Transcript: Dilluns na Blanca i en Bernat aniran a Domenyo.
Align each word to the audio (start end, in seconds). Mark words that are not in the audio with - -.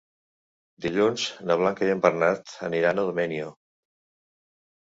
Dilluns 0.85 1.25
na 1.51 1.57
Blanca 1.59 1.87
i 1.89 1.93
en 1.97 2.01
Bernat 2.07 2.57
aniran 2.71 3.03
a 3.03 3.07
Domenyo. 3.11 3.55